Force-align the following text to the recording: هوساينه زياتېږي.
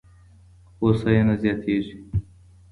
هوساينه 0.79 1.33
زياتېږي. 1.41 1.95